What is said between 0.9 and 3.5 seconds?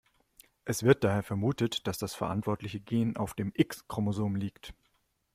daher vermutet, dass das verantwortliche Gen auf